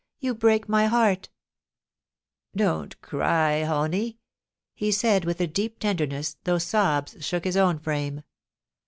You 0.19 0.33
break 0.33 0.67
my 0.67 0.87
heart'' 0.87 1.29
Don't 2.55 2.99
cry, 3.01 3.61
Honie!' 3.63 4.17
he 4.73 4.91
said, 4.91 5.25
with 5.25 5.53
deep 5.53 5.77
tenderness, 5.77 6.37
thoi^h 6.43 6.63
sobs 6.65 7.17
shook 7.23 7.43
his 7.43 7.55
own 7.55 7.77
frame. 7.77 8.23